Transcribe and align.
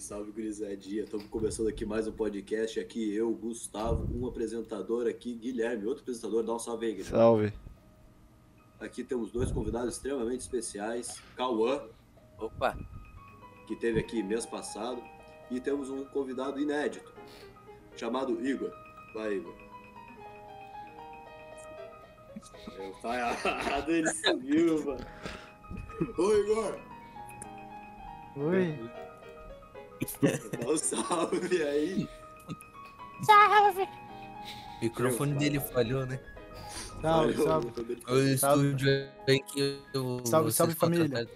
Salve, 0.00 0.02
salve, 0.02 0.32
gurizadinha. 0.32 1.04
Estamos 1.04 1.26
começando 1.26 1.68
aqui 1.68 1.84
mais 1.84 2.06
um 2.08 2.12
podcast. 2.12 2.80
Aqui 2.80 3.14
eu, 3.14 3.32
Gustavo, 3.34 4.08
um 4.12 4.26
apresentador 4.26 5.06
aqui, 5.06 5.34
Guilherme, 5.34 5.86
outro 5.86 6.02
apresentador. 6.02 6.42
Dá 6.42 6.54
um 6.54 6.58
salve 6.58 6.86
aí, 6.86 6.92
Guilherme. 6.92 7.16
Salve. 7.16 7.52
Aqui 8.80 9.04
temos 9.04 9.30
dois 9.30 9.52
convidados 9.52 9.94
extremamente 9.94 10.40
especiais. 10.40 11.22
Cauã, 11.36 11.82
Opa, 12.38 12.76
que 13.66 13.76
teve 13.76 14.00
aqui 14.00 14.22
mês 14.22 14.46
passado. 14.46 15.02
E 15.50 15.60
temos 15.60 15.90
um 15.90 16.04
convidado 16.04 16.60
inédito, 16.60 17.12
chamado 17.96 18.44
Igor. 18.44 18.72
Vai, 19.14 19.34
Igor. 19.34 19.54
Meu 22.78 22.92
pai 23.02 23.18
errado, 23.20 23.90
ele 23.90 24.08
sumiu, 24.14 24.84
mano. 24.84 25.06
Ô, 26.16 26.32
Igor! 26.32 26.80
Oi. 28.36 29.09
Dá 30.60 30.70
um 30.70 30.76
salve 30.76 31.62
aí. 31.62 32.08
o 34.80 34.84
microfone 34.84 35.34
dele 35.34 35.60
falhou, 35.60 36.06
né? 36.06 36.18
Salve, 37.02 37.42
salve. 37.42 37.68
O 38.08 38.38
Salve. 38.38 38.66
estúdio 38.66 39.08
aí 39.28 39.40
que 39.40 39.80
eu. 39.94 40.20
Salve, 40.24 40.52
salve, 40.52 40.74
família. 40.74 41.26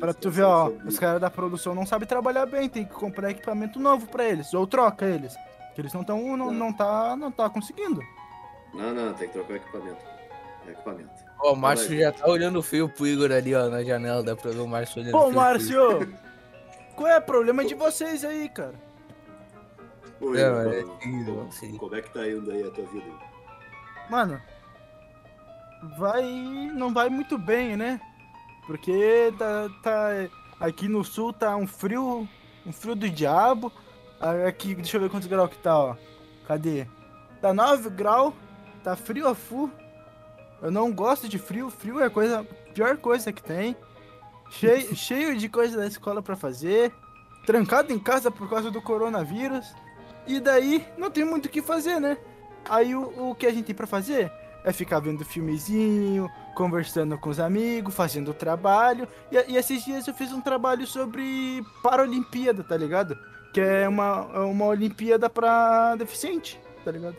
Pra 0.00 0.12
tu 0.12 0.30
ver, 0.30 0.42
ó, 0.42 0.68
os 0.84 0.98
caras 0.98 1.20
da 1.20 1.30
produção 1.30 1.74
não 1.74 1.86
sabem 1.86 2.08
trabalhar 2.08 2.46
bem, 2.46 2.68
tem 2.68 2.84
que 2.84 2.92
comprar 2.92 3.30
equipamento 3.30 3.78
novo 3.78 4.06
pra 4.06 4.24
eles, 4.24 4.52
ou 4.52 4.66
troca 4.66 5.06
eles. 5.06 5.34
Que 5.74 5.82
eles 5.82 5.92
não 5.92 6.00
estão, 6.00 6.36
não, 6.36 6.50
não 6.50 6.72
tá, 6.72 7.16
não 7.16 7.30
tá 7.30 7.48
conseguindo. 7.48 8.00
Não, 8.74 8.94
não, 8.94 9.14
tem 9.14 9.28
que 9.28 9.34
trocar 9.34 9.52
o 9.52 9.56
equipamento. 9.56 10.04
É 10.66 10.70
equipamento. 10.72 11.10
Ó, 11.40 11.52
o 11.52 11.56
Márcio 11.56 11.96
já 11.98 12.12
tá 12.12 12.26
olhando 12.28 12.62
feio 12.62 12.88
pro 12.88 13.06
Igor 13.06 13.30
ali, 13.30 13.54
ó, 13.54 13.68
na 13.68 13.84
janela. 13.84 14.22
Dá 14.22 14.34
pra 14.34 14.50
ver 14.50 14.60
o 14.60 14.66
Márcio 14.66 15.02
olhando 15.02 15.12
Pô, 15.12 15.20
feio 15.20 15.32
pro 15.32 15.40
Márcio! 15.40 16.16
Qual 16.96 17.08
é 17.08 17.18
o 17.18 17.22
problema 17.22 17.64
de 17.64 17.74
vocês 17.74 18.24
aí, 18.24 18.48
cara? 18.48 18.74
Ô, 20.20 20.30
Não, 20.30 20.32
Igor, 20.32 20.72
é 20.72 20.82
como- 20.82 20.98
lindo, 21.04 21.48
como, 21.78 21.94
é 21.94 22.00
que 22.02 22.10
tá 22.10 22.26
indo 22.26 22.50
aí 22.50 22.62
a 22.66 22.70
tua 22.70 22.86
vida? 22.86 23.06
Mano, 24.08 24.40
vai. 25.98 26.22
não 26.74 26.92
vai 26.92 27.08
muito 27.08 27.36
bem, 27.38 27.76
né? 27.76 28.00
Porque 28.66 29.32
tá, 29.38 29.68
tá. 29.82 30.08
Aqui 30.58 30.88
no 30.88 31.04
sul 31.04 31.32
tá 31.32 31.54
um 31.56 31.66
frio. 31.66 32.26
Um 32.64 32.72
frio 32.72 32.94
do 32.96 33.08
diabo. 33.08 33.70
Aqui, 34.48 34.74
deixa 34.74 34.96
eu 34.96 35.02
ver 35.02 35.10
quantos 35.10 35.28
graus 35.28 35.50
que 35.50 35.58
tá, 35.58 35.78
ó. 35.78 35.96
Cadê? 36.48 36.86
Tá 37.40 37.52
9 37.52 37.90
graus. 37.90 38.32
Tá 38.82 38.96
frio 38.96 39.28
a 39.28 39.34
full. 39.34 39.70
Eu 40.62 40.70
não 40.70 40.92
gosto 40.92 41.28
de 41.28 41.38
frio. 41.38 41.68
Frio 41.68 42.00
é 42.00 42.06
a 42.06 42.10
coisa, 42.10 42.44
pior 42.72 42.96
coisa 42.96 43.32
que 43.32 43.42
tem. 43.42 43.76
Cheio, 44.50 44.94
cheio 44.96 45.36
de 45.36 45.48
coisa 45.48 45.76
da 45.78 45.86
escola 45.86 46.22
pra 46.22 46.36
fazer. 46.36 46.92
Trancado 47.44 47.92
em 47.92 47.98
casa 47.98 48.30
por 48.30 48.48
causa 48.48 48.70
do 48.70 48.82
coronavírus. 48.82 49.74
E 50.26 50.40
daí 50.40 50.84
não 50.96 51.10
tem 51.10 51.24
muito 51.24 51.46
o 51.46 51.48
que 51.48 51.62
fazer, 51.62 52.00
né? 52.00 52.16
Aí 52.68 52.94
o, 52.94 53.30
o 53.30 53.34
que 53.34 53.46
a 53.46 53.52
gente 53.52 53.66
tem 53.66 53.74
pra 53.74 53.86
fazer 53.86 54.30
é 54.64 54.72
ficar 54.72 54.98
vendo 54.98 55.24
filmezinho, 55.24 56.28
conversando 56.56 57.16
com 57.16 57.30
os 57.30 57.38
amigos, 57.38 57.94
fazendo 57.94 58.34
trabalho. 58.34 59.06
E, 59.30 59.52
e 59.52 59.56
esses 59.56 59.84
dias 59.84 60.06
eu 60.08 60.14
fiz 60.14 60.32
um 60.32 60.40
trabalho 60.40 60.84
sobre 60.86 61.64
Paralimpíada, 61.82 62.64
tá 62.64 62.76
ligado? 62.76 63.16
Que 63.52 63.60
é 63.60 63.88
uma, 63.88 64.28
é 64.34 64.40
uma 64.40 64.66
Olimpíada 64.66 65.30
pra 65.30 65.94
deficiente, 65.94 66.60
tá 66.84 66.90
ligado? 66.90 67.16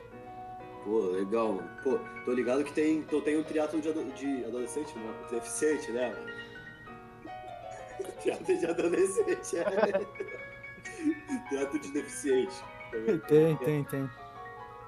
Pô, 0.84 1.00
legal. 1.12 1.64
Pô, 1.84 1.98
tô 2.26 2.34
ligado 2.34 2.66
que 2.66 2.74
tem, 2.74 3.02
tô, 3.04 3.22
tem 3.22 3.38
um 3.38 3.44
triatlo 3.44 3.80
de, 3.80 3.94
de 3.94 4.46
adolescente, 4.46 4.94
né? 4.98 5.14
Deficiente, 5.32 5.90
né? 5.92 6.14
Triatlo 8.22 8.58
de 8.58 8.66
adolescente, 8.66 9.58
é. 9.58 9.64
Triatlo 11.50 11.80
de 11.80 11.92
deficiente. 11.92 12.56
Como 12.92 13.12
é, 13.12 13.18
Tem, 13.20 13.56
tem, 13.58 13.84
tem. 13.86 14.10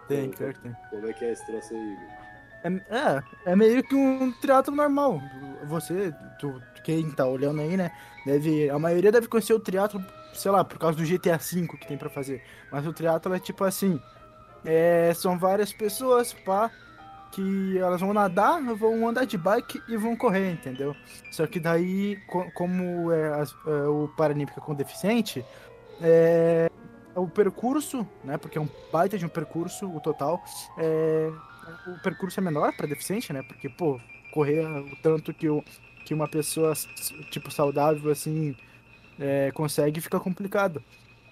Tem, 0.08 0.32
pior 0.32 0.54
que 0.54 0.62
tem. 0.62 0.76
como 0.90 1.08
é 1.08 1.14
que 1.14 1.26
é 1.26 1.32
esse 1.32 1.46
troço 1.46 1.74
aí, 1.74 1.94
Igor? 1.94 2.20
É, 2.64 2.68
é, 2.98 3.24
é 3.52 3.56
meio 3.56 3.84
que 3.84 3.96
um 3.96 4.32
teatro 4.34 4.74
normal. 4.74 5.22
Você, 5.66 6.14
tu, 6.40 6.62
quem 6.84 7.10
tá 7.12 7.26
olhando 7.26 7.62
aí, 7.62 7.78
né? 7.78 7.92
Deve, 8.26 8.70
a 8.70 8.78
maioria 8.78 9.12
deve 9.12 9.28
conhecer 9.28 9.54
o 9.54 9.60
teatro, 9.60 10.04
sei 10.34 10.52
lá, 10.52 10.64
por 10.64 10.78
causa 10.78 10.98
do 10.98 11.06
GTA 11.06 11.38
V 11.38 11.68
que 11.78 11.88
tem 11.88 11.98
pra 11.98 12.10
fazer. 12.10 12.44
Mas 12.72 12.86
o 12.86 12.92
teatro 12.92 13.34
é 13.34 13.40
tipo 13.40 13.64
assim: 13.64 14.02
é, 14.66 15.14
são 15.14 15.38
várias 15.38 15.72
pessoas, 15.72 16.34
pá, 16.34 16.70
que 17.32 17.78
elas 17.78 18.02
vão 18.02 18.14
nadar, 18.14 18.62
vão 18.76 19.08
andar 19.08 19.26
de 19.26 19.38
bike 19.38 19.82
e 19.88 19.96
vão 19.98 20.16
correr, 20.16 20.52
entendeu? 20.52 20.96
Só 21.32 21.46
que 21.48 21.60
daí, 21.60 22.18
co- 22.28 22.50
como 22.54 23.12
é, 23.12 23.44
é 23.68 23.88
o 23.88 24.08
Paralímpica 24.18 24.60
com 24.62 24.74
deficiente, 24.74 25.46
é, 26.02 26.70
o 27.16 27.28
percurso, 27.28 28.08
né? 28.24 28.38
Porque 28.38 28.58
é 28.58 28.62
um 28.62 28.70
baita 28.92 29.18
de 29.18 29.26
um 29.26 29.30
percurso, 29.30 29.88
o 29.88 30.00
total, 30.00 30.44
é, 30.78 31.32
o 31.88 32.02
percurso 32.02 32.40
é 32.40 32.44
menor 32.44 32.76
para 32.76 32.88
deficiente, 32.88 33.32
né? 33.32 33.44
Porque, 33.44 33.70
pô, 33.70 34.00
correr 34.34 34.66
o 34.66 34.96
tanto 35.02 35.34
que, 35.34 35.50
o, 35.50 35.64
que 36.06 36.14
uma 36.14 36.28
pessoa, 36.28 36.74
tipo, 37.32 37.52
saudável, 37.52 38.12
assim, 38.12 38.56
é, 39.20 39.52
consegue, 39.52 40.02
fica 40.02 40.20
complicado. 40.20 40.84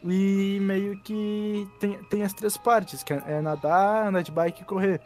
E 0.04 0.60
meio 0.62 1.00
que 1.00 1.68
tem, 1.80 2.04
tem 2.04 2.24
as 2.24 2.34
três 2.34 2.56
partes, 2.56 3.02
que 3.02 3.14
é, 3.14 3.24
é 3.26 3.42
nadar, 3.42 4.08
andar 4.08 4.22
de 4.22 4.32
bike 4.32 4.62
e 4.62 4.66
correr. 4.66 5.02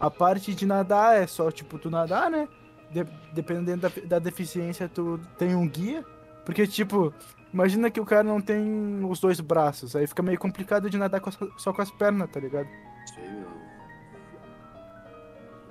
A 0.00 0.10
parte 0.10 0.54
de 0.54 0.64
nadar 0.66 1.16
é 1.16 1.26
só, 1.26 1.50
tipo, 1.50 1.78
tu 1.78 1.90
nadar, 1.90 2.30
né? 2.30 2.48
De- 2.90 3.06
dependendo 3.32 3.82
da, 3.82 3.90
da 4.06 4.18
deficiência, 4.18 4.88
tu 4.88 5.20
tem 5.38 5.54
um 5.54 5.68
guia. 5.68 6.04
Porque, 6.44 6.66
tipo, 6.66 7.12
imagina 7.52 7.90
que 7.90 8.00
o 8.00 8.04
cara 8.06 8.22
não 8.24 8.40
tem 8.40 9.04
os 9.04 9.20
dois 9.20 9.40
braços. 9.40 9.94
Aí 9.94 10.06
fica 10.06 10.22
meio 10.22 10.38
complicado 10.38 10.88
de 10.88 10.96
nadar 10.96 11.20
com 11.20 11.28
as- 11.28 11.38
só 11.58 11.72
com 11.72 11.82
as 11.82 11.90
pernas, 11.90 12.30
tá 12.30 12.40
ligado? 12.40 12.66
Sei 13.14 13.24
não. 13.28 13.50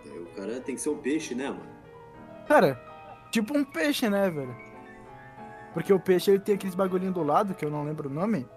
Daí 0.06 0.20
O 0.20 0.26
cara 0.36 0.60
tem 0.62 0.76
que 0.76 0.82
ser 0.82 0.90
um 0.90 0.98
peixe, 0.98 1.34
né, 1.36 1.50
mano? 1.50 1.66
Cara, 2.48 2.80
tipo 3.32 3.58
um 3.58 3.64
peixe, 3.66 4.10
né, 4.10 4.30
velho? 4.30 4.56
Porque 5.74 5.92
o 5.94 6.00
peixe 6.00 6.32
ele 6.32 6.40
tem 6.40 6.56
aqueles 6.56 6.76
bagulhinho 6.76 7.12
do 7.12 7.24
lado, 7.24 7.54
que 7.54 7.66
eu 7.66 7.70
não 7.72 7.84
lembro 7.84 8.10
o 8.10 8.14
nome. 8.14 8.48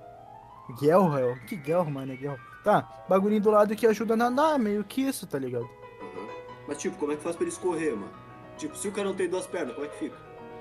Guelra, 0.81 1.37
que 1.47 1.57
Guelra, 1.57 1.91
mano, 1.91 2.13
é 2.13 2.17
Guelra. 2.17 2.52
Tá, 2.65 2.89
bagulhinho 3.09 3.41
do 3.43 3.51
lado 3.51 3.75
que 3.75 3.87
ajuda 3.87 4.15
a 4.15 4.17
nadar, 4.17 4.59
meio 4.59 4.85
que 4.85 5.03
isso, 5.03 5.27
tá 5.27 5.39
ligado? 5.39 5.65
Aham. 6.01 6.29
Mas, 6.69 6.79
tipo, 6.79 6.97
como 6.97 7.13
é 7.13 7.17
que 7.17 7.23
faz 7.23 7.35
pra 7.35 7.45
ele 7.45 7.53
escorrer, 7.53 7.97
mano? 7.97 8.13
Tipo, 8.57 8.77
se 8.77 8.87
o 8.89 8.93
cara 8.93 9.09
não 9.09 9.15
tem 9.17 9.29
duas 9.29 9.47
pernas, 9.47 9.75
como 9.75 9.87
é 9.87 9.89
que 9.91 9.99
fica? 9.99 10.17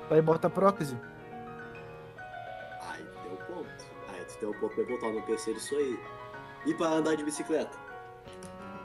Aí 0.10 0.22
bota 0.22 0.50
prótese. 0.50 0.98
Ai, 2.82 3.00
deu 3.24 3.38
ponto. 3.48 3.86
Ai, 4.10 4.26
tu 4.26 4.40
deu 4.40 4.54
ponto 4.56 4.76
pra 4.76 4.84
botar 4.86 5.10
no 5.12 5.22
PC 5.24 5.54
disso 5.54 5.76
aí. 5.76 6.00
E 6.66 6.74
pra 6.74 6.88
andar 6.88 7.16
de 7.16 7.24
bicicleta? 7.24 7.78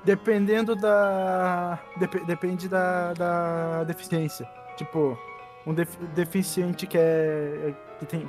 Dependendo 0.05 0.77
da. 0.77 1.79
dep- 1.99 2.25
depende 2.27 2.69
da, 2.69 3.13
da 3.15 3.85
deficiência. 3.85 4.49
Tipo, 4.77 5.19
um 5.67 5.75
def- 5.75 5.97
deficiente 6.15 6.87
que 6.87 6.97
é. 6.97 7.75
que 7.99 8.07
tem. 8.07 8.29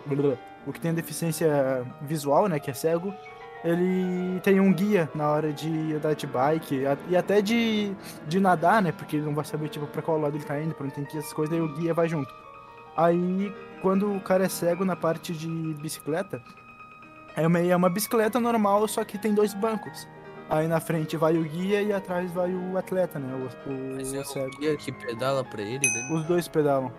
O 0.66 0.74
que 0.74 0.80
tem 0.82 0.94
deficiência 0.94 1.86
visual, 2.02 2.48
né? 2.48 2.60
Que 2.60 2.72
é 2.72 2.74
cego, 2.74 3.14
ele 3.64 4.40
tem 4.42 4.60
um 4.60 4.72
guia 4.72 5.10
na 5.16 5.30
hora 5.30 5.52
de 5.52 5.94
andar 5.96 6.14
de 6.16 6.28
bike 6.28 6.84
e 7.10 7.16
até 7.18 7.42
de, 7.42 7.92
de 8.28 8.40
nadar, 8.40 8.82
né? 8.82 8.92
Porque 8.92 9.16
ele 9.18 9.26
não 9.26 9.34
vai 9.36 9.46
saber, 9.46 9.70
tipo, 9.70 9.88
pra 9.88 10.02
qual 10.02 10.20
lado 10.20 10.36
ele 10.38 10.44
tá 10.44 10.60
indo, 10.62 10.74
pra 10.74 10.86
onde 10.86 10.96
tem 10.96 11.06
que 11.06 11.18
ir, 11.18 11.20
essas 11.20 11.34
coisas, 11.34 11.54
aí 11.54 11.62
o 11.62 11.74
guia 11.76 11.94
vai 11.94 12.08
junto. 12.08 12.34
Aí, 12.96 13.54
quando 13.82 14.12
o 14.12 14.20
cara 14.22 14.46
é 14.46 14.50
cego 14.50 14.84
na 14.86 14.96
parte 14.96 15.34
de 15.34 15.48
bicicleta, 15.76 16.42
é 17.36 17.46
uma, 17.46 17.60
é 17.60 17.76
uma 17.76 17.90
bicicleta 17.90 18.40
normal, 18.40 18.88
só 18.88 19.04
que 19.04 19.18
tem 19.18 19.34
dois 19.34 19.54
bancos. 19.54 20.08
Aí 20.50 20.66
na 20.68 20.80
frente 20.80 21.18
vai 21.18 21.38
o 21.38 21.44
guia 21.44 21.82
e 21.82 21.92
atrás 21.92 22.32
vai 22.32 22.50
o 22.54 22.78
atleta, 22.78 23.20
né? 23.20 23.34
O, 23.36 23.70
o, 23.70 23.96
Mas 23.96 24.14
é 24.14 24.20
o 24.20 24.22
o 24.22 24.26
cego. 24.26 24.58
guia 24.58 24.78
que 24.78 24.92
pedala 24.94 25.44
pra 25.44 25.62
ele, 25.62 25.86
né? 25.86 26.10
Os 26.14 26.26
dois 26.26 26.48
pedalam. 26.48 26.92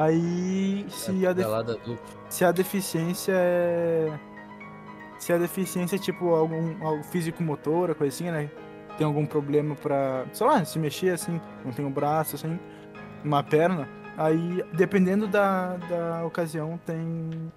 Aí 0.00 0.86
se 0.90 1.26
a, 1.26 1.32
def- 1.32 1.46
se 2.28 2.44
a 2.44 2.52
deficiência 2.52 3.32
é. 3.34 4.20
Se 5.18 5.32
a 5.32 5.38
deficiência 5.38 5.96
é 5.96 5.98
tipo 5.98 6.34
algum 6.34 6.84
algo 6.86 7.02
físico-motora, 7.04 7.94
coisa 7.94 8.14
assim, 8.14 8.30
né? 8.30 8.50
Tem 8.96 9.06
algum 9.06 9.26
problema 9.26 9.74
pra. 9.76 10.26
sei 10.32 10.46
lá, 10.46 10.64
se 10.64 10.78
mexer 10.78 11.10
assim, 11.10 11.40
não 11.64 11.72
tem 11.72 11.84
um 11.84 11.92
braço, 11.92 12.36
assim, 12.36 12.58
uma 13.24 13.42
perna. 13.42 13.88
Aí, 14.16 14.62
dependendo 14.74 15.28
da, 15.28 15.76
da 15.78 16.26
ocasião, 16.26 16.78
tem. 16.78 17.52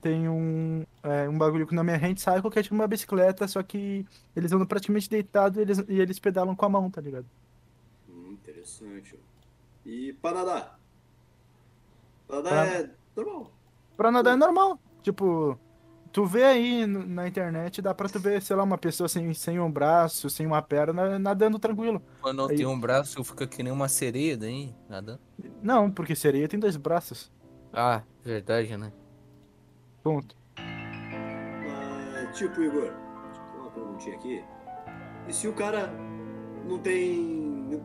Tem 0.00 0.28
um, 0.28 0.84
é, 1.02 1.28
um 1.28 1.38
bagulho 1.38 1.66
que 1.66 1.74
na 1.74 1.84
minha 1.84 1.96
hand 1.96 2.16
cycle 2.18 2.50
que 2.50 2.58
é 2.58 2.62
tipo 2.62 2.74
uma 2.74 2.86
bicicleta, 2.88 3.48
só 3.48 3.62
que 3.62 4.06
eles 4.36 4.52
andam 4.52 4.66
praticamente 4.66 5.08
deitados 5.10 5.58
e 5.58 5.62
eles, 5.62 5.78
e 5.88 6.00
eles 6.00 6.18
pedalam 6.20 6.56
com 6.56 6.66
a 6.66 6.68
mão, 6.68 6.90
tá 6.90 7.00
ligado? 7.00 7.26
Hum, 8.08 8.32
interessante. 8.32 9.18
E 9.84 10.16
nadar? 10.24 10.83
Pra 12.26 12.36
nadar 12.42 12.66
Pra- 12.66 12.78
é 12.78 12.90
normal. 13.16 13.50
Pra 13.96 14.10
nadar 14.10 14.32
é 14.34 14.36
normal. 14.36 14.78
Tipo, 15.02 15.58
tu 16.12 16.24
vê 16.26 16.44
aí 16.44 16.86
no- 16.86 17.04
na 17.06 17.28
internet, 17.28 17.80
dá 17.82 17.94
pra 17.94 18.08
tu 18.08 18.18
ver, 18.18 18.40
sei 18.42 18.56
lá, 18.56 18.62
uma 18.62 18.78
pessoa 18.78 19.08
sem, 19.08 19.32
sem 19.34 19.60
um 19.60 19.70
braço, 19.70 20.30
sem 20.30 20.46
uma 20.46 20.62
perna, 20.62 21.18
nadando 21.18 21.58
tranquilo. 21.58 22.02
Quando 22.20 22.38
não 22.38 22.48
Aí- 22.48 22.56
tem 22.56 22.66
um 22.66 22.78
braço, 22.80 23.22
fica 23.22 23.46
que 23.46 23.62
nem 23.62 23.72
uma 23.72 23.88
sereia 23.88 24.36
daí, 24.36 24.74
nada. 24.88 25.20
Não, 25.62 25.90
porque 25.90 26.14
sereia 26.16 26.48
tem 26.48 26.58
dois 26.58 26.76
braços. 26.76 27.30
Ah, 27.72 28.02
verdade, 28.24 28.76
né? 28.76 28.92
Ponto. 30.02 30.36
Mas, 30.56 32.36
tipo, 32.38 32.60
Igor, 32.62 32.92
uma 33.58 33.70
perguntinha 33.70 34.16
aqui. 34.16 34.44
E 35.28 35.32
se 35.32 35.48
o 35.48 35.52
cara 35.54 35.92
não 36.68 36.78
tem 36.78 37.18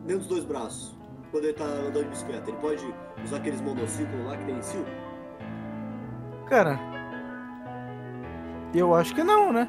nenhum 0.04 0.18
dos 0.18 0.26
dois 0.26 0.44
braços, 0.44 0.96
quando 1.30 1.44
ele 1.44 1.54
tá 1.54 1.64
andando 1.64 2.04
de 2.04 2.10
bicicleta, 2.10 2.50
ele 2.50 2.58
pode 2.58 2.94
usar 3.24 3.36
aqueles 3.36 3.60
monociclos 3.60 4.26
lá 4.26 4.36
que 4.36 4.44
tem 4.44 4.56
em 4.56 4.62
cio? 4.62 4.84
Cara, 6.46 6.78
eu 8.74 8.94
acho 8.94 9.14
que 9.14 9.22
não, 9.22 9.52
né? 9.52 9.68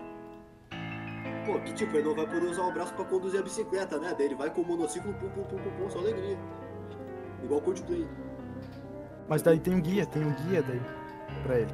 Pô, 1.46 1.60
que 1.60 1.74
tipo, 1.74 1.96
ele 1.96 2.08
não 2.08 2.16
vai 2.16 2.26
poder 2.26 2.48
usar 2.48 2.64
o 2.64 2.72
braço 2.72 2.94
pra 2.94 3.06
conduzir 3.06 3.40
a 3.40 3.44
bicicleta, 3.44 3.98
né? 3.98 4.14
Daí 4.18 4.28
ele 4.28 4.36
vai 4.36 4.50
com 4.50 4.62
o 4.62 4.66
monociclo, 4.66 5.14
pum, 5.14 5.30
pum, 5.30 5.44
pum, 5.44 5.58
pum, 5.58 5.72
pum, 5.72 5.90
só 5.90 6.00
alegria. 6.00 6.38
Igual 7.44 7.62
Coldplay. 7.62 8.08
Mas 9.28 9.42
daí 9.42 9.60
tem 9.60 9.76
um 9.76 9.82
guia, 9.82 10.06
tem 10.06 10.24
um 10.24 10.34
guia 10.34 10.62
daí 10.62 10.82
pra 11.44 11.60
ele. 11.60 11.72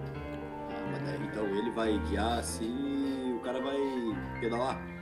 Ah, 0.69 0.89
mas 0.92 1.01
daí 1.01 1.28
então 1.28 1.45
ele 1.45 1.72
vai 1.72 1.98
guiar 2.10 2.39
assim 2.39 3.30
e 3.30 3.34
o 3.34 3.39
cara 3.42 3.62
vai 3.62 3.78
pedalar. 4.39 4.97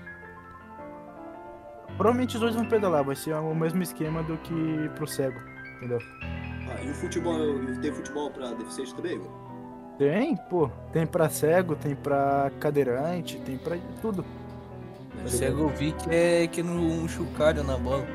Provavelmente 1.97 2.35
os 2.35 2.41
dois 2.41 2.55
vão 2.55 2.65
pedalar, 2.65 3.03
vai 3.03 3.15
ser 3.15 3.33
o 3.33 3.55
mesmo 3.55 3.81
esquema 3.81 4.21
do 4.23 4.37
que 4.37 4.89
pro 4.95 5.07
cego, 5.07 5.39
entendeu? 5.77 5.99
Ah, 6.21 6.83
e 6.83 6.89
o 6.89 6.93
futebol, 6.93 7.35
tem 7.81 7.91
futebol 7.91 8.29
pra 8.31 8.51
deficiente 8.53 8.93
também, 8.95 9.15
Igor? 9.15 9.45
Tem, 9.97 10.35
pô. 10.35 10.69
Tem 10.91 11.05
pra 11.05 11.29
cego, 11.29 11.75
tem 11.75 11.95
pra 11.95 12.51
cadeirante, 12.59 13.37
tem 13.37 13.57
pra 13.57 13.77
tudo. 14.01 14.25
O 15.23 15.29
cego 15.29 15.63
eu 15.63 15.69
vi 15.69 15.93
que 15.93 16.09
é 16.13 16.47
que 16.47 16.61
no 16.61 16.73
um 16.73 17.07
chocalho 17.07 17.63
na 17.63 17.77
bola. 17.77 18.05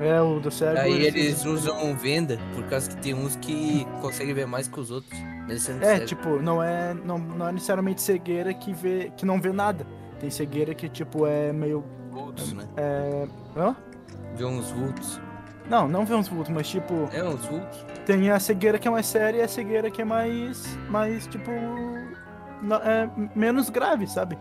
É, 0.00 0.20
o 0.20 0.40
do 0.40 0.50
cego. 0.50 0.78
Aí 0.78 1.04
eles 1.04 1.44
usam 1.44 1.94
venda, 1.94 2.38
por 2.54 2.64
causa 2.64 2.90
que 2.90 2.96
tem 2.96 3.14
uns 3.14 3.36
que 3.36 3.86
conseguem 4.00 4.34
ver 4.34 4.46
mais 4.46 4.66
que 4.66 4.80
os 4.80 4.90
outros. 4.90 5.18
É, 5.48 5.56
cego. 5.58 6.06
tipo, 6.06 6.28
não 6.40 6.62
é, 6.62 6.94
não, 6.94 7.18
não 7.18 7.48
é 7.48 7.52
necessariamente 7.52 8.00
cegueira 8.00 8.54
que 8.54 8.72
vê, 8.72 9.12
que 9.16 9.26
não 9.26 9.40
vê 9.40 9.52
nada. 9.52 9.86
Tem 10.18 10.30
cegueira 10.30 10.74
que, 10.74 10.88
tipo, 10.88 11.26
é 11.26 11.52
meio. 11.52 11.84
Vultos, 12.14 12.52
né? 12.52 12.64
É... 12.76 13.26
Hã? 13.56 13.76
Vê 14.36 14.44
uns 14.44 14.70
vultos. 14.70 15.20
Não, 15.68 15.88
não 15.88 16.04
vê 16.04 16.14
uns 16.14 16.28
vultos, 16.28 16.52
mas 16.52 16.68
tipo, 16.68 17.08
É, 17.12 17.22
uns 17.24 17.44
vultos. 17.46 17.84
tem 18.06 18.30
a 18.30 18.38
cegueira 18.38 18.78
que 18.78 18.86
é 18.86 18.90
mais 18.90 19.06
séria 19.06 19.38
e 19.38 19.42
a 19.42 19.48
cegueira 19.48 19.90
que 19.90 20.02
é 20.02 20.04
mais. 20.04 20.76
mais, 20.88 21.26
tipo. 21.26 21.50
é 21.50 23.08
menos 23.34 23.70
grave, 23.70 24.06
sabe? 24.06 24.38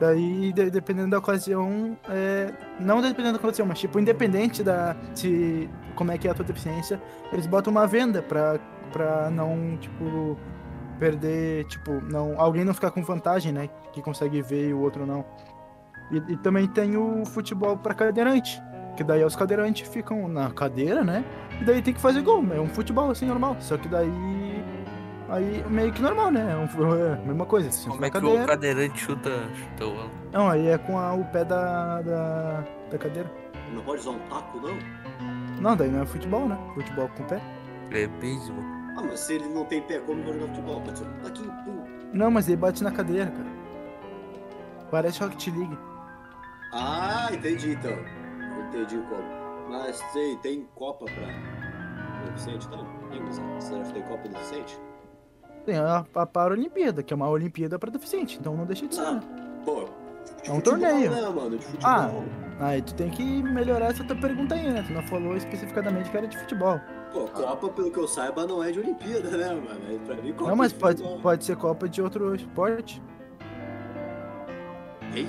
Daí, 0.00 0.52
de- 0.52 0.70
dependendo 0.70 1.10
da 1.10 1.18
ocasião, 1.18 1.96
é, 2.08 2.52
não 2.78 3.00
dependendo 3.02 3.36
da 3.36 3.44
ocasião, 3.44 3.66
mas 3.66 3.80
tipo, 3.80 3.98
independente 3.98 4.62
da 4.62 4.94
se 5.12 5.68
como 5.96 6.12
é 6.12 6.18
que 6.18 6.28
é 6.28 6.30
a 6.30 6.34
tua 6.34 6.44
deficiência, 6.44 7.02
eles 7.32 7.46
botam 7.48 7.72
uma 7.72 7.84
venda 7.86 8.22
pra, 8.22 8.60
pra 8.92 9.28
não, 9.28 9.76
tipo, 9.78 10.38
perder, 11.00 11.64
tipo, 11.64 11.90
não, 12.12 12.40
alguém 12.40 12.64
não 12.64 12.72
ficar 12.72 12.92
com 12.92 13.02
vantagem, 13.02 13.50
né? 13.52 13.68
Que 13.92 14.00
consegue 14.00 14.40
ver 14.40 14.68
e 14.68 14.72
o 14.74 14.80
outro 14.80 15.04
não. 15.04 15.24
E, 16.10 16.32
e 16.32 16.36
também 16.38 16.66
tem 16.66 16.96
o 16.96 17.24
futebol 17.26 17.76
pra 17.76 17.92
cadeirante, 17.94 18.62
que 18.96 19.04
daí 19.04 19.22
os 19.24 19.36
cadeirantes 19.36 19.86
ficam 19.88 20.26
na 20.28 20.50
cadeira, 20.50 21.04
né? 21.04 21.24
E 21.60 21.64
daí 21.64 21.82
tem 21.82 21.92
que 21.94 22.00
fazer 22.00 22.22
gol, 22.22 22.44
é 22.52 22.60
um 22.60 22.68
futebol 22.68 23.10
assim 23.10 23.26
normal, 23.26 23.56
só 23.60 23.76
que 23.76 23.88
daí 23.88 24.10
aí 25.28 25.62
meio 25.68 25.92
que 25.92 26.00
normal, 26.00 26.30
né? 26.30 26.52
É, 26.52 26.56
um, 26.56 26.94
é 26.96 27.12
a 27.12 27.16
mesma 27.26 27.44
coisa, 27.44 27.70
se 27.70 27.86
Como 27.88 28.04
é 28.04 28.08
que 28.08 28.14
cadeira, 28.20 28.44
o 28.44 28.46
cadeirante 28.46 28.98
chuta, 28.98 29.30
chuta 29.54 29.86
o 29.86 29.94
bola? 29.94 30.10
não, 30.32 30.48
aí 30.48 30.66
é 30.68 30.78
com 30.78 30.98
a- 30.98 31.12
o 31.12 31.24
pé 31.26 31.44
da, 31.44 32.00
da, 32.02 32.64
da 32.90 32.98
cadeira. 32.98 33.30
Não 33.74 33.82
pode 33.82 34.00
usar 34.00 34.10
um 34.12 34.18
taco, 34.30 34.58
não? 34.60 34.74
Não, 35.60 35.76
daí 35.76 35.90
não 35.90 36.02
é 36.02 36.06
futebol, 36.06 36.48
né? 36.48 36.56
Futebol 36.74 37.08
com 37.16 37.24
pé. 37.24 37.40
É 37.90 38.06
beisebol. 38.06 38.62
Ah, 38.96 39.02
mas 39.02 39.20
se 39.20 39.34
ele 39.34 39.46
não 39.48 39.64
tem 39.66 39.82
pé, 39.82 39.98
como 40.00 40.22
vai 40.22 40.32
jogar 40.32 40.46
futebol? 40.48 40.80
Pode 40.80 40.98
ser 40.98 41.04
um 41.04 41.12
taquinho, 41.22 41.52
pum. 41.64 41.84
Não, 42.14 42.30
mas 42.30 42.48
ele 42.48 42.56
bate 42.56 42.82
na 42.82 42.90
cadeira, 42.90 43.26
cara. 43.30 43.48
Parece 44.90 45.20
Rocket 45.22 45.46
League. 45.54 45.78
Ah, 46.72 47.28
entendi 47.32 47.72
então. 47.72 47.92
Entendi 48.68 48.98
como. 49.08 49.68
Mas 49.68 49.96
sei, 50.12 50.36
tem 50.38 50.66
Copa 50.74 51.04
pra 51.06 52.24
deficiente, 52.26 52.68
tá? 52.68 52.76
Acha 52.78 53.82
que 53.84 53.92
tem 53.92 54.02
Copa 54.02 54.28
deficiente? 54.28 54.78
Tem 55.64 55.76
a, 55.76 56.04
a 56.14 56.26
Paralimpíada, 56.26 57.02
que 57.02 57.12
é 57.12 57.16
uma 57.16 57.28
Olimpíada 57.28 57.78
pra 57.78 57.90
deficiente, 57.90 58.38
então 58.40 58.56
não 58.56 58.64
deixa 58.64 58.86
de 58.86 58.94
ser. 58.94 59.02
Não. 59.02 59.14
né? 59.16 59.20
Pô, 59.64 59.84
É 60.44 60.52
um 60.52 60.60
torneio. 60.60 61.10
Né, 61.10 61.20
mano? 61.28 61.58
De 61.58 61.64
futebol. 61.64 61.90
Ah. 61.90 62.10
Aí 62.60 62.82
tu 62.82 62.94
tem 62.94 63.08
que 63.10 63.22
melhorar 63.42 63.86
essa 63.90 64.02
tua 64.04 64.16
pergunta 64.16 64.54
aí, 64.54 64.70
né? 64.72 64.82
Tu 64.86 64.92
não 64.92 65.02
falou 65.02 65.36
especificamente 65.36 66.10
que 66.10 66.16
era 66.16 66.26
de 66.26 66.36
futebol. 66.38 66.80
Pô, 67.12 67.20
Copa, 67.28 67.68
pelo 67.68 67.90
que 67.90 67.98
eu 67.98 68.08
saiba, 68.08 68.46
não 68.46 68.62
é 68.64 68.70
de 68.72 68.80
Olimpíada, 68.80 69.30
né, 69.36 69.48
mano? 69.48 69.80
É 69.94 69.98
pra 70.06 70.16
mim, 70.16 70.32
Copa 70.32 70.50
não, 70.50 70.56
mas 70.56 70.72
de 70.72 70.78
pode, 70.78 70.98
futebol. 70.98 71.20
pode 71.20 71.44
ser 71.44 71.56
Copa 71.56 71.88
de 71.88 72.02
outro 72.02 72.34
esporte. 72.34 73.02
Ei? 75.14 75.28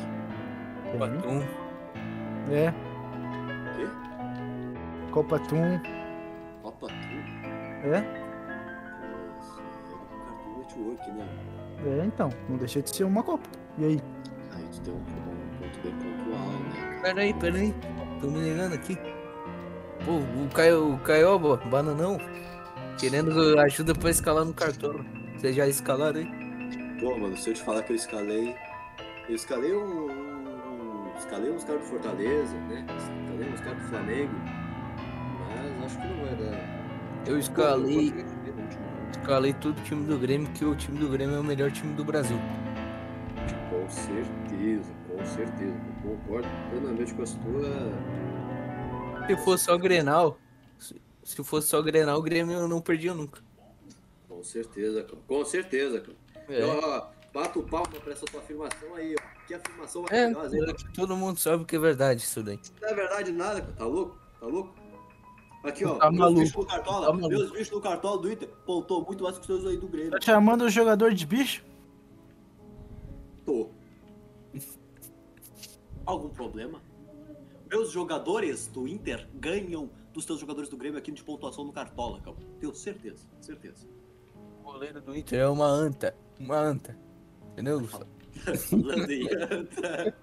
Tem. 0.91 0.99
Batum. 0.99 1.43
É, 2.51 2.73
Quê? 3.75 3.87
Copa 5.11 5.39
Toon. 5.39 5.79
Copa? 6.63 6.87
É, 7.83 8.03
isso 9.39 9.61
é 9.61 10.59
Network, 10.59 11.11
né? 11.11 11.27
é, 11.85 12.05
então. 12.05 12.29
Não 12.47 12.57
deixa 12.57 12.81
de 12.81 12.95
ser 12.95 13.03
uma 13.03 13.23
Copa. 13.23 13.47
E 13.77 13.85
aí? 13.85 14.01
Aí 14.55 14.65
tu 14.71 14.81
tem 14.81 14.93
um, 14.93 15.03
ponto 15.59 15.79
bem 15.83 15.93
pontual, 15.93 16.47
né? 16.47 16.99
Peraí, 17.01 17.33
peraí. 17.35 17.75
Tô 18.19 18.27
me 18.27 18.39
ligando 18.39 18.73
aqui. 18.73 18.97
Pô, 20.05 20.13
o 20.13 20.49
Caio, 20.53 20.93
o 20.93 20.99
Caioba, 20.99 21.57
bananão, 21.69 22.17
querendo 22.99 23.59
ajuda 23.59 23.93
pra 23.93 24.09
escalar 24.09 24.45
no 24.45 24.53
cartão. 24.53 25.05
Vocês 25.37 25.55
já 25.55 25.67
escalaram 25.67 26.19
aí? 26.19 26.27
Pô, 26.99 27.17
mano, 27.17 27.37
se 27.37 27.49
eu 27.49 27.53
te 27.53 27.61
falar 27.61 27.83
que 27.83 27.93
eu 27.93 27.95
escalei. 27.95 28.55
Eu 29.27 29.35
escalei 29.35 29.73
um. 29.75 30.28
Escalei 31.19 31.51
uns 31.51 31.63
caras 31.63 31.81
do 31.81 31.87
Fortaleza, 31.87 32.57
né? 32.61 32.85
Escalei 32.97 33.53
uns 33.53 33.61
caras 33.61 33.81
do 33.81 33.89
Flamengo. 33.89 34.33
Mas 35.47 35.85
acho 35.85 36.01
que 36.01 36.07
não 36.07 36.25
vai 36.25 36.35
dar. 36.35 36.79
Eu 37.27 37.37
escalei, 37.37 38.13
escalei 39.11 39.53
todo 39.53 39.77
o 39.77 39.83
time 39.83 40.05
do 40.05 40.17
Grêmio, 40.17 40.49
que 40.53 40.65
o 40.65 40.75
time 40.75 40.97
do 40.97 41.09
Grêmio 41.09 41.35
é 41.35 41.39
o 41.39 41.43
melhor 41.43 41.71
time 41.71 41.93
do 41.93 42.03
Brasil. 42.03 42.37
Com 43.69 43.89
certeza, 43.89 44.91
com 45.07 45.25
certeza. 45.25 45.75
Eu 46.03 46.11
concordo 46.17 46.47
plenamente 46.69 47.13
com 47.13 47.23
a 47.23 47.25
sua. 47.25 47.37
Se 49.27 49.37
fosse 49.43 49.65
só 49.65 49.77
Grenal, 49.77 50.39
se, 50.77 50.99
se 51.23 51.43
fosse 51.43 51.67
só 51.67 51.81
Grenal, 51.81 52.17
o 52.17 52.21
Grêmio 52.21 52.67
não 52.67 52.81
perdia 52.81 53.13
nunca. 53.13 53.41
Com 54.27 54.43
certeza. 54.43 55.05
Com 55.27 55.45
certeza, 55.45 55.99
cara. 55.99 56.17
É, 56.47 56.63
Ó, 56.63 57.07
bato 57.33 57.61
palma 57.63 57.99
pra 57.99 58.13
essa 58.13 58.25
tua 58.25 58.39
afirmação 58.39 58.95
aí, 58.95 59.15
ó. 59.15 59.38
Que 59.49 59.55
afirmação 59.55 60.05
é 60.11 60.29
maravilhosa, 60.29 60.57
hein? 60.57 60.75
todo 60.93 61.17
mundo 61.17 61.39
sabe 61.39 61.65
que 61.65 61.75
é 61.75 61.79
verdade 61.79 62.21
isso 62.21 62.43
daí. 62.43 62.59
Não 62.79 62.87
é 62.87 62.93
verdade 62.93 63.31
nada, 63.31 63.59
cara. 63.59 63.73
Tá 63.73 63.85
louco? 63.85 64.15
Tá 64.39 64.45
louco? 64.45 64.75
Aqui, 65.63 65.85
ó. 65.85 65.95
Tá 65.95 66.11
meus 66.11 66.19
maluco. 66.19 66.39
bichos 66.41 66.55
no 66.55 66.65
cartola. 66.67 67.07
Tá 67.07 67.13
maluco. 67.13 67.29
meus 67.29 67.51
bichos 67.51 67.71
no 67.71 67.81
cartola 67.81 68.21
do 68.21 68.31
Inter. 68.31 68.47
Pontou 68.63 69.03
muito 69.03 69.23
mais 69.23 69.39
que 69.39 69.41
os 69.41 69.47
seus 69.47 69.65
aí 69.65 69.77
do 69.77 69.87
Grêmio. 69.87 70.11
Tá 70.11 70.21
chamando 70.21 70.65
o 70.65 70.69
jogador 70.69 71.15
de 71.15 71.25
bicho? 71.25 71.65
Tô. 73.43 73.71
Algum 76.05 76.29
problema? 76.29 76.79
Meus 77.67 77.89
jogadores 77.89 78.67
do 78.67 78.87
Inter 78.87 79.27
ganham 79.33 79.89
dos 80.13 80.25
teus 80.25 80.39
jogadores 80.39 80.69
do 80.69 80.77
Grêmio 80.77 80.99
aqui 80.99 81.11
de 81.11 81.23
pontuação 81.23 81.63
no 81.63 81.73
Cartola, 81.73 82.21
cara. 82.21 82.37
Tenho 82.59 82.75
certeza, 82.75 83.25
certeza. 83.41 83.87
O 84.59 84.71
goleiro 84.71 85.01
do 85.01 85.17
Inter 85.17 85.39
é 85.39 85.49
uma 85.49 85.65
anta. 85.65 86.15
Uma 86.39 86.59
anta. 86.59 86.95
Entendeu? 87.53 87.83
Falando 87.87 88.18
em 89.09 89.27
anta. 89.43 90.15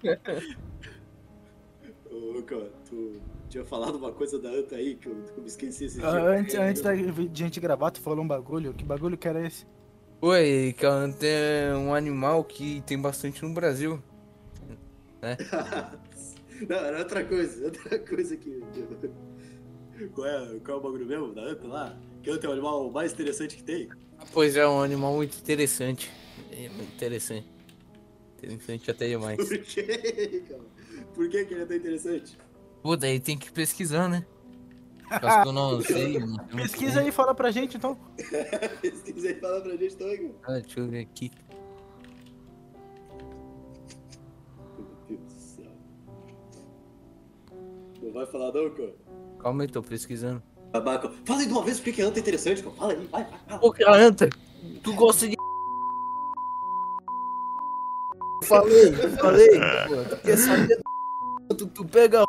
Ô, 2.11 2.42
cara, 2.42 2.70
tu 2.88 3.20
tinha 3.49 3.64
falado 3.64 3.96
uma 3.96 4.12
coisa 4.12 4.38
da 4.38 4.50
anta 4.50 4.76
aí 4.76 4.94
que 4.96 5.08
eu, 5.08 5.14
que 5.14 5.30
eu 5.38 5.42
me 5.42 5.46
esqueci 5.49 5.85
esse 5.85 6.02
Ah, 6.02 6.11
dia. 6.12 6.23
antes, 6.23 6.54
antes 6.54 6.82
da 6.82 6.94
de 6.94 7.30
gente 7.35 7.61
gravar, 7.61 7.90
tu 7.90 8.00
falou 8.00 8.25
um 8.25 8.28
bagulho. 8.28 8.73
Que 8.73 8.85
bagulho 8.85 9.16
que 9.18 9.28
era 9.28 9.46
esse? 9.46 9.66
Oi, 10.20 10.75
que 10.78 10.87
a 10.87 10.90
anta 10.90 11.26
é 11.26 11.75
um 11.75 11.94
animal 11.94 12.42
que 12.44 12.80
tem 12.87 12.99
bastante 13.00 13.42
no 13.44 13.52
Brasil. 13.52 14.02
Não, 16.68 16.76
era 16.76 16.99
outra 17.00 17.23
coisa, 17.25 17.66
outra 17.66 17.99
coisa 17.99 18.37
que. 18.37 18.62
Qual 20.14 20.26
é, 20.26 20.58
qual 20.64 20.76
é 20.76 20.80
o 20.80 20.82
bagulho 20.82 21.06
mesmo 21.06 21.35
da 21.35 21.42
anta 21.42 21.66
lá? 21.66 21.99
Que 22.23 22.30
anta 22.30 22.46
é 22.46 22.50
o 22.50 22.52
animal 22.52 22.90
mais 22.90 23.12
interessante 23.12 23.56
que 23.56 23.62
tem? 23.62 23.88
Pois 24.32 24.56
é, 24.56 24.66
um 24.66 24.80
animal 24.80 25.14
muito 25.14 25.38
interessante. 25.38 26.11
É 26.50 26.68
muito 26.70 26.92
interessante 26.94 27.46
interessante 28.46 28.90
até 28.90 29.08
demais. 29.08 29.36
Por 29.36 29.48
cara? 29.48 30.64
Por 31.14 31.28
que, 31.28 31.44
que 31.44 31.54
ele 31.54 31.62
é 31.62 31.66
tão 31.66 31.76
interessante? 31.76 32.38
Pô, 32.82 32.96
daí 32.96 33.18
tem 33.18 33.36
que 33.36 33.50
pesquisar, 33.50 34.08
né? 34.08 34.24
Eu 35.44 35.52
não 35.52 35.80
sei. 35.80 36.18
Não 36.20 36.36
Pesquisa 36.62 37.00
aí 37.00 37.08
e 37.08 37.12
fala 37.12 37.34
pra 37.34 37.50
gente, 37.50 37.76
então. 37.76 37.96
Pesquisa 38.80 39.28
aí 39.28 39.34
e 39.34 39.40
fala 39.40 39.60
pra 39.60 39.76
gente, 39.76 39.94
então, 39.94 40.12
Igor. 40.12 40.34
Ah, 40.44 40.58
deixa 40.58 40.80
eu 40.80 40.88
ver 40.88 41.00
aqui. 41.00 41.30
Meu 44.76 44.86
Deus 45.08 45.20
do 45.20 45.40
céu. 45.40 45.72
Não 48.02 48.12
vai 48.12 48.26
falar 48.26 48.52
não, 48.52 48.70
cara? 48.70 48.94
Calma 49.38 49.62
aí, 49.62 49.68
tô 49.68 49.82
pesquisando. 49.82 50.42
Babaca. 50.72 51.10
Fala 51.24 51.40
aí 51.40 51.46
de 51.46 51.52
uma 51.52 51.62
vez 51.62 51.78
o 51.78 51.82
que 51.82 52.02
é 52.02 52.04
anta 52.04 52.18
interessante, 52.18 52.62
cara. 52.62 52.74
Fala 52.74 52.92
aí, 52.92 53.06
vai, 53.06 53.24
vai. 53.24 53.40
vai. 53.48 53.58
Ô, 53.62 53.70
cara, 53.70 53.96
anta. 53.96 54.28
Tu 54.82 54.92
gosta 54.94 55.28
de 55.28 55.36
Falei, 58.48 58.92
falei. 59.20 59.48
Pô, 59.88 60.04
tu 60.16 60.22
quer 60.22 60.36
saber? 60.36 60.80
Tu, 61.56 61.66
tu 61.68 61.84
pega. 61.84 62.24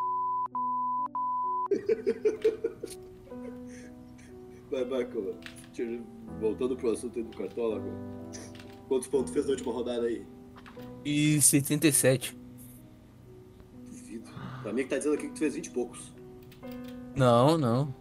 Vai, 4.70 4.84
vai, 4.84 5.04
cara. 5.06 5.34
Deixa 5.74 5.82
eu- 5.92 6.02
Voltando 6.40 6.76
pro 6.76 6.90
assunto 6.92 7.18
aí 7.18 7.24
do 7.24 7.36
Cartola. 7.36 7.82
Quantos 8.86 9.08
pontos 9.08 9.32
fez 9.32 9.46
na 9.46 9.52
última 9.52 9.72
rodada 9.72 10.06
aí? 10.06 10.24
E 11.04 11.40
77. 11.40 12.36
Duvido. 13.86 14.30
Pra 14.62 14.72
mim 14.72 14.82
que 14.84 14.88
tá 14.88 14.98
dizendo 14.98 15.14
aqui 15.14 15.26
que 15.26 15.32
tu 15.32 15.38
fez 15.40 15.54
20 15.54 15.66
e 15.66 15.70
poucos. 15.70 16.12
Não, 17.16 17.58
não. 17.58 17.94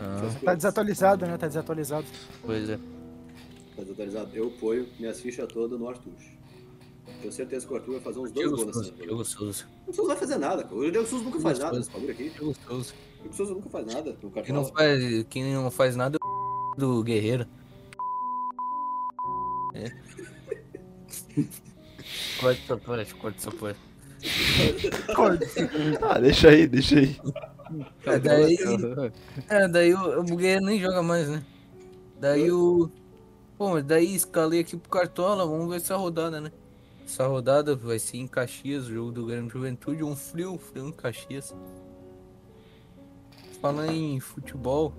Não, 0.00 0.18
Fez 0.30 0.42
Tá 0.42 0.54
desatualizado, 0.54 1.24
né? 1.26 1.36
Tá 1.38 1.46
desatualizado. 1.46 2.06
pois 2.44 2.68
é. 2.68 2.76
Tá 3.76 3.82
desatualizado. 3.82 4.30
Eu 4.34 4.50
ponho 4.52 4.88
minhas 4.98 5.20
fichas 5.20 5.46
todas 5.52 5.78
no 5.78 5.88
Arthur. 5.88 6.12
Tenho 7.20 7.32
certeza 7.32 7.66
que 7.66 7.72
o 7.72 7.76
Arthur 7.76 7.92
vai 7.92 8.00
fazer 8.00 8.18
uns 8.20 8.30
dois 8.30 8.34
Diego 8.34 8.50
gols 8.50 8.66
nessa 8.66 8.78
Souza, 8.78 8.92
Diego 8.96 9.24
Souza. 9.24 9.64
O 9.86 9.92
Souza 9.92 10.08
vai 10.08 10.16
fazer 10.16 10.38
nada, 10.38 10.62
cara. 10.62 10.76
O 10.76 10.90
Diego 10.90 11.06
Souza 11.06 11.24
nunca 11.24 11.40
faz 11.40 11.58
nada 11.58 11.78
nesse 11.78 11.90
bagulho 11.90 12.12
aqui. 12.12 12.30
Diego 12.30 12.54
Souza. 12.66 12.92
O 12.92 13.22
Diego 13.22 13.34
Souza 13.34 13.54
nunca 13.54 13.68
faz 13.68 13.86
nada 13.86 14.16
no 14.22 14.30
Quem 14.30 14.54
não 14.54 14.64
faz, 14.64 15.26
quem 15.28 15.52
não 15.52 15.70
faz 15.70 15.96
nada 15.96 16.16
é 16.16 16.24
o 16.24 16.74
do 16.78 17.02
Guerreiro. 17.02 17.46
É. 19.74 19.92
corta 22.40 22.60
essa 22.62 22.76
parte, 22.76 23.14
corta 23.16 23.38
essa 23.38 23.50
parte. 23.50 23.80
Ah, 26.00 26.18
deixa 26.18 26.50
aí, 26.50 26.66
deixa 26.66 26.98
aí. 26.98 27.20
É, 28.06 28.18
daí, 28.18 28.56
é, 29.48 29.68
daí 29.68 29.94
o, 29.94 30.20
o 30.20 30.36
Guerreiro 30.36 30.64
nem 30.64 30.80
joga 30.80 31.02
mais, 31.02 31.28
né? 31.28 31.44
Daí 32.20 32.50
o. 32.50 32.90
Pô, 33.56 33.70
mas 33.70 33.84
daí 33.84 34.14
escalei 34.14 34.60
aqui 34.60 34.76
pro 34.76 34.88
Cartola, 34.88 35.44
vamos 35.44 35.68
ver 35.68 35.76
essa 35.76 35.96
rodada, 35.96 36.40
né? 36.40 36.52
Essa 37.08 37.26
rodada 37.26 37.74
vai 37.74 37.98
ser 37.98 38.18
em 38.18 38.26
Caxias, 38.26 38.84
jogo 38.84 39.10
do 39.10 39.24
Grêmio 39.24 39.48
Juventude, 39.48 40.04
um 40.04 40.14
frio, 40.14 40.52
um 40.52 40.58
frio 40.58 40.88
em 40.88 40.92
Caxias. 40.92 41.56
Falando 43.62 43.90
em 43.92 44.20
futebol, 44.20 44.92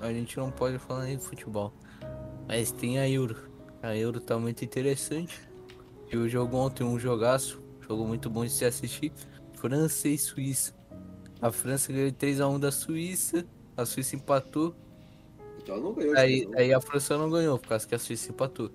a 0.00 0.12
gente 0.12 0.36
não 0.36 0.50
pode 0.50 0.76
falar 0.80 1.08
em 1.08 1.20
futebol. 1.20 1.72
Mas 2.48 2.72
tem 2.72 2.98
a 2.98 3.08
Euro. 3.08 3.36
A 3.80 3.96
Euro 3.96 4.20
tá 4.20 4.36
muito 4.40 4.64
interessante. 4.64 5.40
E 6.12 6.16
o 6.16 6.28
jogo 6.28 6.56
ontem, 6.56 6.82
um 6.82 6.98
jogaço. 6.98 7.62
Jogo 7.88 8.08
muito 8.08 8.28
bom 8.28 8.44
de 8.44 8.50
se 8.50 8.64
assistir. 8.64 9.12
França 9.54 10.08
e 10.08 10.18
Suíça. 10.18 10.74
A 11.40 11.52
França 11.52 11.92
ganhou 11.92 12.10
3x1 12.10 12.58
da 12.58 12.72
Suíça. 12.72 13.46
A 13.76 13.86
Suíça 13.86 14.16
empatou. 14.16 14.74
Então 15.62 15.80
não 15.80 15.94
ganhou. 15.94 16.16
Aí, 16.16 16.44
não. 16.44 16.58
aí 16.58 16.74
a 16.74 16.80
França 16.80 17.16
não 17.16 17.30
ganhou, 17.30 17.56
por 17.56 17.68
causa 17.68 17.86
que 17.86 17.94
a 17.94 18.00
Suíça 18.00 18.32
empatou. 18.32 18.68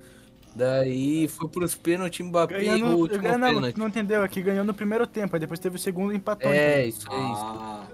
Daí 0.57 1.27
foi 1.27 1.47
pros 1.49 1.75
pênaltis, 1.75 2.25
Mbappé 2.25 2.63
e 2.63 2.81
o 2.81 2.97
último 2.97 3.21
ganhando, 3.21 3.45
pênalti. 3.45 3.77
não 3.77 3.87
entendeu? 3.87 4.23
Aqui 4.23 4.41
ganhou 4.41 4.65
no 4.65 4.73
primeiro 4.73 5.05
tempo, 5.05 5.35
aí 5.35 5.39
depois 5.39 5.59
teve 5.59 5.75
o 5.75 5.79
segundo 5.79 6.11
e 6.13 6.15
empatou. 6.15 6.51
É, 6.51 6.87
então. 6.87 6.89
isso 6.89 7.11
é 7.11 7.31
isso. 7.31 7.45
Ah, 7.45 7.87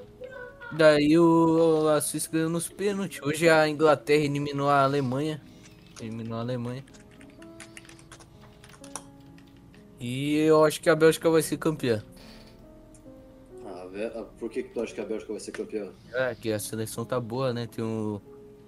Daí 0.72 1.20
o, 1.20 1.90
a 1.90 2.00
Suíça 2.00 2.30
ganhou 2.32 2.50
nos 2.50 2.70
pênaltis. 2.70 3.22
Hoje 3.22 3.50
a 3.50 3.68
Inglaterra 3.68 4.24
eliminou 4.24 4.70
a 4.70 4.82
Alemanha. 4.82 5.42
Eliminou 6.00 6.38
a 6.38 6.42
Alemanha. 6.42 6.86
E 10.00 10.38
eu 10.38 10.64
acho 10.64 10.80
que 10.80 10.90
a 10.90 10.96
Bélgica 10.96 11.30
vai 11.30 11.42
ser 11.42 11.58
campeã. 11.58 12.02
ah, 13.66 14.26
por 14.40 14.50
que, 14.50 14.64
que 14.64 14.70
tu 14.70 14.80
acha 14.80 14.94
que 14.96 15.02
a 15.02 15.06
Bélgica 15.06 15.34
vai 15.34 15.42
ser 15.42 15.52
campeã? 15.52 15.92
É, 16.14 16.34
que 16.34 16.50
a 16.50 16.60
seleção 16.60 17.04
tá 17.04 17.20
boa, 17.20 17.52
né? 17.52 17.68
Tem 17.68 17.84
o, 17.84 18.22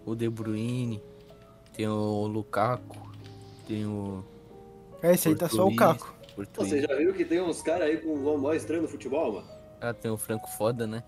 o 0.06 0.16
De 0.16 0.30
Bruyne, 0.30 1.02
tem 1.74 1.88
o 1.88 2.28
Lukaku, 2.28 3.05
tem 3.66 3.86
o 3.86 4.24
É, 5.02 5.14
esse 5.14 5.28
aí 5.28 5.36
tá 5.36 5.50
só 5.50 5.68
o. 5.68 5.76
Caco. 5.76 6.16
Vocês 6.56 6.84
já 6.84 6.96
viram 6.96 7.14
que 7.14 7.24
tem 7.24 7.42
uns 7.42 7.62
caras 7.62 7.88
aí 7.88 7.98
com 7.98 8.14
um 8.14 8.22
nome 8.22 8.42
mó 8.42 8.54
estranho 8.54 8.82
no 8.82 8.88
futebol, 8.88 9.34
mano? 9.34 9.48
Ah, 9.82 9.94
tem 9.94 10.12
o 10.12 10.18
Franco 10.18 10.50
Foda, 10.50 10.86
né? 10.86 11.04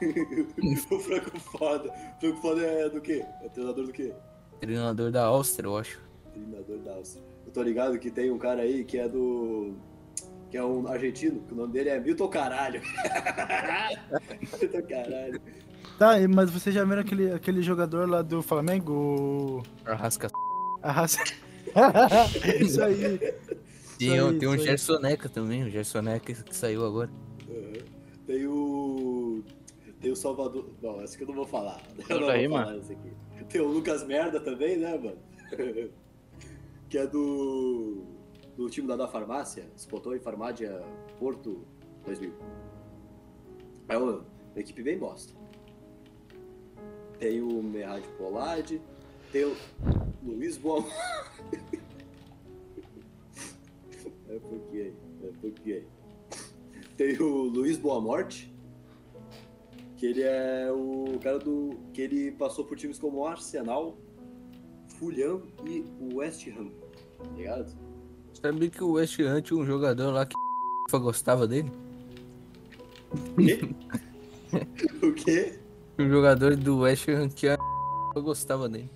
o 0.90 0.98
Franco 0.98 1.38
Foda. 1.38 1.92
O 2.16 2.20
Franco 2.20 2.40
Foda 2.40 2.62
é 2.62 2.88
do 2.88 3.00
quê? 3.00 3.24
É 3.42 3.48
treinador 3.48 3.86
do 3.86 3.92
quê? 3.92 4.12
Treinador 4.60 5.10
da 5.10 5.24
Áustria, 5.24 5.68
eu 5.68 5.76
acho. 5.76 6.00
Treinador 6.32 6.78
da 6.78 6.94
Áustria. 6.94 7.24
Eu 7.46 7.52
tô 7.52 7.62
ligado 7.62 7.98
que 7.98 8.10
tem 8.10 8.30
um 8.30 8.38
cara 8.38 8.62
aí 8.62 8.84
que 8.84 8.98
é 8.98 9.08
do. 9.08 9.74
que 10.50 10.56
é 10.56 10.64
um 10.64 10.86
argentino, 10.88 11.40
que 11.42 11.52
o 11.52 11.56
nome 11.56 11.72
dele 11.72 11.90
é 11.90 12.00
Milton 12.00 12.28
Caralho. 12.28 12.80
Milton 14.60 14.82
Caralho. 14.88 15.40
Tá, 15.98 16.14
mas 16.28 16.50
vocês 16.50 16.74
já 16.74 16.84
viram 16.84 17.02
aquele, 17.02 17.32
aquele 17.32 17.62
jogador 17.62 18.08
lá 18.08 18.22
do 18.22 18.42
Flamengo? 18.42 18.92
o 18.92 19.62
Arrasca. 20.82 21.22
Isso 22.60 22.82
aí. 22.82 23.18
Tem, 23.98 24.20
o- 24.20 24.28
aí, 24.28 24.38
tem 24.38 24.48
um 24.48 24.54
isso. 24.54 24.64
Gersoneca 24.64 25.28
também, 25.28 25.62
o 25.64 25.70
Gersoneca 25.70 26.32
que 26.32 26.56
saiu 26.56 26.84
agora. 26.86 27.10
Uhum. 27.48 27.72
Tem 28.26 28.46
o. 28.46 29.42
Tem 30.00 30.10
o 30.10 30.16
Salvador. 30.16 30.70
Não, 30.80 31.02
esse 31.04 31.16
que 31.18 31.24
eu 31.24 31.28
não 31.28 31.34
vou 31.34 31.46
falar. 31.46 31.82
Eu 32.08 32.20
não 32.20 32.26
vou 32.48 32.58
falar 32.58 32.76
aqui. 32.76 32.96
Tem 33.48 33.60
o 33.60 33.68
Lucas 33.68 34.02
Merda 34.06 34.40
também, 34.40 34.78
né, 34.78 34.96
mano? 34.96 35.18
que 36.88 36.96
é 36.96 37.06
do. 37.06 38.04
do 38.56 38.70
time 38.70 38.88
lá 38.88 38.96
da 38.96 39.06
farmácia. 39.08 39.66
Disputou 39.74 40.16
em 40.16 40.20
Farmácia 40.20 40.82
Porto 41.18 41.64
2000. 42.06 42.32
É 43.88 43.98
uma 43.98 44.24
equipe 44.56 44.82
bem 44.82 44.96
bosta. 44.98 45.34
Tem 47.18 47.42
o 47.42 47.62
Merad 47.62 48.02
Polade. 48.16 48.80
Tem 49.30 49.44
o 49.44 49.54
Luiz 50.24 50.56
Boa. 50.56 50.84
É 54.30 54.38
porque. 54.38 54.92
É 55.22 55.30
porque. 55.40 55.84
Tem 56.96 57.20
o 57.20 57.44
Luiz 57.44 57.78
Boa 57.78 58.00
Morte, 58.00 58.52
que 59.96 60.06
ele 60.06 60.22
é 60.22 60.70
o 60.70 61.18
cara 61.20 61.38
do. 61.38 61.76
que 61.92 62.02
ele 62.02 62.32
passou 62.32 62.64
por 62.64 62.76
times 62.76 62.98
como 62.98 63.26
Arsenal, 63.26 63.98
Fulham 64.88 65.42
e 65.64 65.84
o 66.00 66.16
West 66.16 66.46
Ham. 66.48 66.70
Tá 67.18 67.30
ligado? 67.36 67.76
Sabia 68.34 68.70
que 68.70 68.84
o 68.84 68.92
West 68.92 69.18
Ham 69.20 69.42
tinha 69.42 69.58
um 69.58 69.66
jogador 69.66 70.12
lá 70.12 70.24
que 70.24 70.34
gostava 70.98 71.46
dele? 71.46 71.70
O 75.00 75.12
quê? 75.12 75.60
Um 75.96 76.08
jogador 76.08 76.56
do 76.56 76.80
West 76.80 77.08
Ham 77.08 77.28
que 77.28 77.46
a 77.46 77.56
gostava 78.20 78.68
dele. 78.68 78.90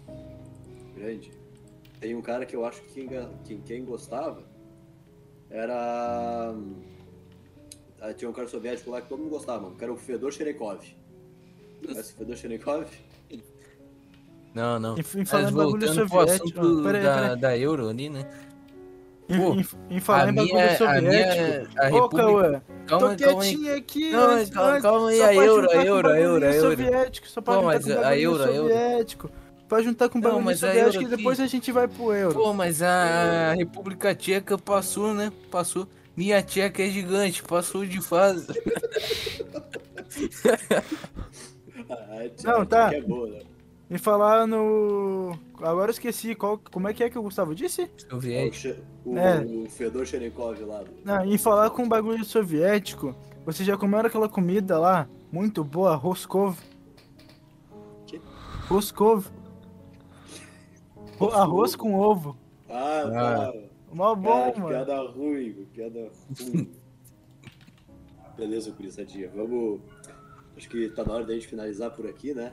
Grande. 0.96 1.30
Tem 2.00 2.12
um 2.14 2.20
cara 2.20 2.44
que 2.44 2.56
eu 2.56 2.64
acho 2.64 2.82
que 2.82 3.06
quem, 3.06 3.08
quem, 3.44 3.60
quem 3.60 3.84
gostava 3.84 4.44
era. 5.58 6.54
ah, 8.00 8.12
Tinha 8.14 8.28
um 8.30 8.32
cara 8.34 8.48
soviético 8.48 8.90
lá 8.90 9.00
que 9.00 9.08
todo 9.08 9.18
mundo 9.20 9.30
gostava, 9.30 9.62
mano, 9.62 9.76
que 9.76 9.84
era 9.84 9.92
o 9.92 9.96
Fedor 9.96 10.32
Sherekov. 10.32 10.80
Conhece 11.86 12.12
o 12.12 12.16
Fedor 12.16 12.36
Sherekov? 12.36 12.86
Não, 14.54 14.78
não. 14.78 14.96
Em- 14.96 15.00
em 15.00 15.04
Mas 15.18 15.28
falando 15.30 15.48
em 15.50 15.54
bagulho 15.56 15.70
voltando 15.86 16.08
pro 16.08 16.18
soviético- 16.20 16.60
assunto 16.60 16.78
ah, 16.80 16.82
peraí, 16.84 17.02
da, 17.02 17.14
peraí. 17.22 17.40
da 17.40 17.58
Euro 17.58 17.88
ali, 17.88 18.08
né? 18.08 18.30
Em, 19.28 19.38
Pô, 19.38 19.54
em- 19.54 19.96
em 19.96 20.00
falar 20.00 20.28
em 20.28 20.34
bagulho 20.34 20.54
minha- 20.54 20.66
a 20.66 20.76
soviético. 20.76 21.02
minha- 21.02 21.68
a 21.76 21.88
Ô, 21.90 21.94
República- 21.94 22.16
Cauã, 22.24 22.62
Calma, 22.86 23.06
tô 23.06 23.06
aí, 23.12 23.16
calma 23.16 23.42
aí. 23.42 23.48
quietinho 23.56 23.76
aqui. 23.76 24.10
Não, 24.12 24.20
antes- 24.30 24.50
calma- 24.50 24.70
antes, 24.70 24.82
calma 24.82 25.08
aí, 25.08 25.22
a 25.22 25.34
Euro, 25.34 25.70
a 25.70 25.74
Euro, 25.84 26.08
a 26.08 26.20
Euro, 26.20 26.44
a 26.46 26.54
Euro. 26.54 26.70
soviético, 26.70 27.28
só 27.28 27.40
pra 27.40 27.54
Pô, 27.54 27.62
mas 27.62 27.88
a 27.90 28.18
Euro, 28.18 28.42
a 28.44 28.46
Euro. 28.52 28.62
soviético. 28.62 29.30
Pra 29.74 29.82
juntar 29.82 30.08
com 30.08 30.18
Não, 30.20 30.28
bagulho 30.30 30.44
mas 30.44 30.62
a 30.62 30.68
soviético 30.68 31.02
Euro 31.02 31.12
e 31.14 31.16
depois 31.16 31.40
a 31.40 31.46
gente 31.48 31.72
vai 31.72 31.88
pro 31.88 32.12
euro. 32.12 32.34
Pô, 32.38 32.52
mas 32.54 32.80
a 32.80 33.54
República 33.54 34.14
Tcheca 34.14 34.56
passou, 34.56 35.12
né? 35.12 35.32
Passou. 35.50 35.88
Minha 36.16 36.40
tcheca 36.40 36.80
é 36.80 36.88
gigante, 36.88 37.42
passou 37.42 37.84
de 37.84 38.00
fase. 38.00 38.46
Ah, 41.90 42.24
Não, 42.44 42.64
tá. 42.64 42.88
Que 42.90 42.94
é 42.96 43.00
boa, 43.02 43.28
né? 43.28 43.40
E 43.90 43.98
falar 43.98 44.46
no. 44.46 45.36
Agora 45.60 45.90
eu 45.90 45.92
esqueci 45.92 46.34
qual... 46.34 46.58
como 46.70 46.88
é 46.88 46.94
que 46.94 47.02
é 47.04 47.10
que 47.10 47.18
o 47.18 47.22
Gustavo 47.22 47.54
disse? 47.54 47.82
É 47.82 47.84
o, 47.84 48.10
Soviético. 48.10 48.56
Che- 48.56 48.82
o, 49.04 49.18
É. 49.18 49.40
o 49.44 49.68
Fedor 49.68 50.06
Sherekov 50.06 50.58
lá. 50.64 50.82
Não, 51.04 51.24
em 51.26 51.36
falar 51.36 51.68
com 51.70 51.86
bagulho 51.88 52.24
soviético, 52.24 53.14
você 53.44 53.62
já 53.64 53.76
comeram 53.76 54.06
aquela 54.06 54.28
comida 54.28 54.78
lá? 54.78 55.06
Muito 55.30 55.62
boa, 55.62 55.94
Roscov. 55.94 56.56
Que? 58.06 58.20
Roscov. 58.68 59.26
Ro- 61.18 61.30
Arroz 61.32 61.74
com 61.76 61.94
ovo. 61.94 62.36
Ah, 62.68 63.02
Ah. 63.06 63.52
tá. 63.52 63.58
Mó 63.92 64.14
bom, 64.14 64.28
Cara, 64.40 64.52
que 64.52 64.60
mano. 64.60 64.70
piada 64.74 65.02
ruim, 65.02 65.66
piada 65.72 66.10
ruim. 66.40 66.72
Beleza, 68.36 68.70
gurizadinha. 68.72 69.30
Vamos. 69.34 69.80
Acho 70.56 70.68
que 70.68 70.88
tá 70.90 71.04
na 71.04 71.14
hora 71.14 71.24
da 71.24 71.34
gente 71.34 71.46
finalizar 71.48 71.90
por 71.92 72.06
aqui, 72.06 72.32
né? 72.34 72.52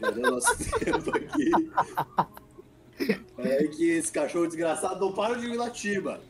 Já 0.00 0.10
deu 0.10 0.30
nosso 0.30 0.56
tempo 0.80 1.10
aqui. 1.10 1.50
É 3.38 3.66
que 3.68 3.90
esse 3.90 4.10
cachorro 4.12 4.46
desgraçado 4.46 5.00
não 5.04 5.12
para 5.12 5.34
de 5.34 5.48
me 5.48 5.56
latir, 5.56 6.02
mano. 6.02 6.22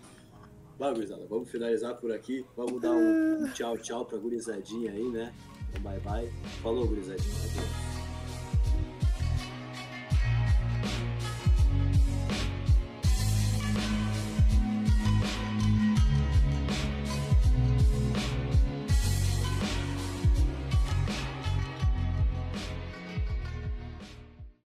Vai, 0.78 0.92
gurizada, 0.92 1.26
vamos 1.28 1.50
finalizar 1.50 1.94
por 1.96 2.10
aqui. 2.12 2.44
Vamos 2.56 2.80
dar 2.80 2.90
um, 2.90 3.44
um 3.44 3.48
tchau, 3.52 3.78
tchau 3.78 4.04
pra 4.04 4.18
gurizadinha 4.18 4.90
aí, 4.92 5.04
né? 5.08 5.32
Então, 5.70 5.82
bye 5.82 6.00
bye. 6.00 6.30
Falou, 6.62 6.86
gurizadinha. 6.86 7.34
Adeus. 7.44 7.83